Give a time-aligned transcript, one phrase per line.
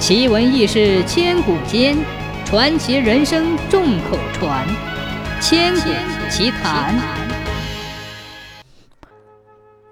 [0.00, 1.94] 奇闻异事千古间，
[2.46, 4.66] 传奇人生众口传。
[5.42, 5.90] 千古
[6.30, 6.98] 奇谈。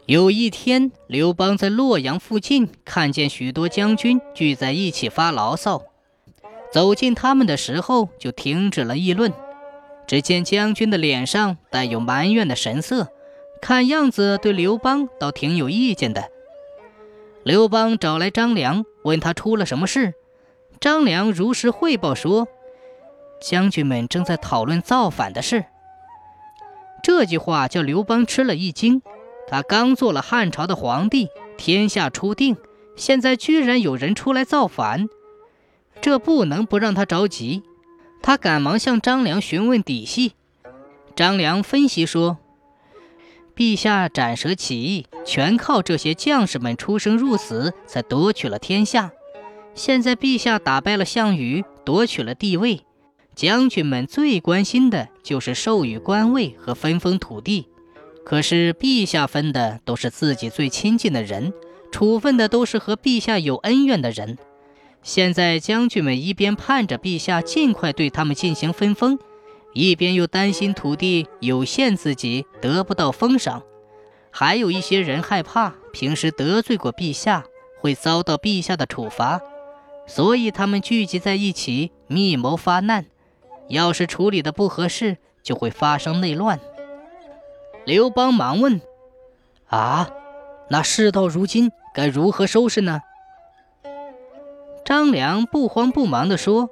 [0.06, 5.82] 有一天，刘邦在洛阳附近看见许多将军聚在一起发牢骚，
[6.72, 9.30] 走近他们的时候就停止了议论。
[10.06, 13.08] 只见将军的脸上带有埋怨的神色，
[13.60, 16.30] 看样子对刘邦倒挺有意见的。
[17.48, 20.12] 刘邦找来张良，问他出了什么事。
[20.80, 22.46] 张良如实汇报说
[23.40, 25.64] ：“将军们正在讨论造反的事。”
[27.02, 29.00] 这句话叫刘邦吃了一惊。
[29.48, 32.58] 他刚做了汉朝的皇帝，天下初定，
[32.96, 35.08] 现在居然有人出来造反，
[36.02, 37.62] 这不能不让他着急。
[38.20, 40.34] 他赶忙向张良询问底细。
[41.16, 42.36] 张良分析说。
[43.58, 49.10] 陛下斩蛇起义，全靠这些将士们出生入死，才夺取了天下。
[49.74, 52.82] 现在陛下打败了项羽，夺取了帝位，
[53.34, 57.66] 将军们最关心的就是授予官位和分封土地。
[58.24, 61.52] 可是陛下分的都是自己最亲近的人，
[61.90, 64.38] 处分的都是和陛下有恩怨的人。
[65.02, 69.18] 现在将军们一边盼着陛下尽快对他们进行分封。
[69.78, 73.60] 一边又担心土地有限，自己得不到封赏；
[74.28, 77.44] 还有一些人害怕平时得罪过陛下
[77.80, 79.40] 会遭到陛下的处罚，
[80.04, 83.06] 所以他们聚集在一起密谋发难。
[83.68, 86.58] 要是处理的不合适，就会发生内乱。
[87.84, 88.80] 刘邦忙问
[89.70, 90.10] ：“啊，
[90.70, 93.02] 那事到如今该如何收拾呢？”
[94.84, 96.70] 张良不慌不忙地说。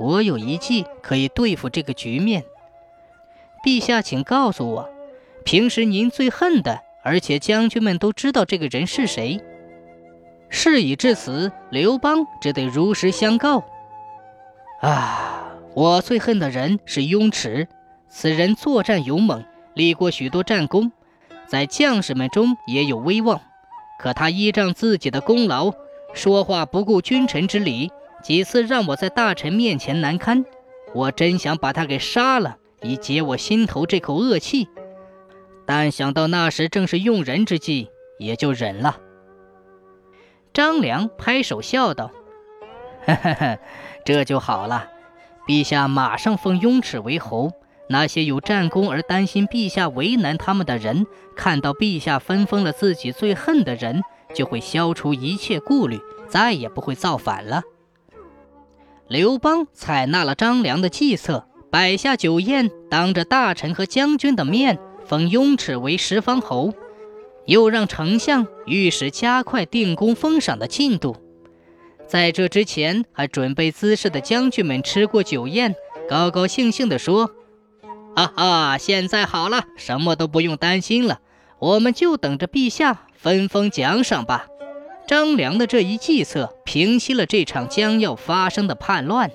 [0.00, 2.42] 我有一计可以对付这个局面，
[3.62, 4.88] 陛下，请告诉我，
[5.44, 9.38] 平时您最恨的，而且将军们都知道这个人是谁。
[10.48, 13.62] 事已至此，刘邦只得如实相告。
[14.80, 17.68] 啊，我最恨的人是雍齿，
[18.08, 19.44] 此人作战勇猛，
[19.74, 20.90] 立过许多战功，
[21.46, 23.38] 在将士们中也有威望。
[23.98, 25.74] 可他依仗自己的功劳，
[26.14, 27.92] 说话不顾君臣之礼。
[28.22, 30.44] 几次让我在大臣面前难堪，
[30.94, 34.68] 我真想把他给杀了，以解我心头这口恶气。
[35.66, 37.88] 但想到那时正是用人之际，
[38.18, 38.98] 也就忍了。
[40.52, 42.10] 张良拍手笑道
[43.06, 43.58] ：“哈哈哈，
[44.04, 44.88] 这就好了。
[45.46, 47.52] 陛下马上封雍齿为侯，
[47.88, 54.02] 那些有战功而担心陛下为难他们的人，看到陛下分封了自己最恨的人，
[54.34, 57.62] 就会消除一切顾虑，再也不会造反了。”
[59.10, 66.72] 刘邦采纳了张良的计策，摆下酒宴，当着大臣和将军的面封雍齿为十方侯，
[67.44, 71.16] 又让丞相、御史加快定功封赏的进度。
[72.06, 75.74] 在这之前，还准备姿势的将军们吃过酒宴，
[76.08, 77.32] 高高兴兴地说
[78.14, 81.18] ：“哈哈，现在好了，什么都不用担心了，
[81.58, 84.46] 我们就等着陛下分封奖赏吧。”
[85.10, 89.32] 张良的这一计策，平息了这场将要发生的叛乱。